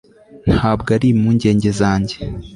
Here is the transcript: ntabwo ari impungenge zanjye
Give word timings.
ntabwo 0.53 0.89
ari 0.95 1.07
impungenge 1.13 1.69
zanjye 1.79 2.15